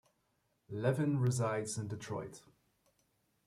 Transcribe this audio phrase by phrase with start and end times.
[0.71, 2.41] Levin resides in Detroit.